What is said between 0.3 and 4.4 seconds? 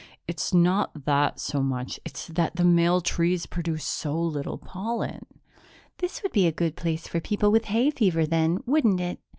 not that so much. It's that the male trees produce so